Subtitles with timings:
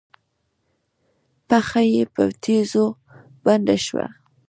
[1.47, 2.85] پښه یې په تيږو
[3.45, 4.05] بنده شوه.